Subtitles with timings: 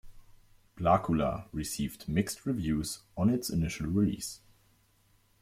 [0.77, 4.39] "Blacula" received mixed reviews on its initial release.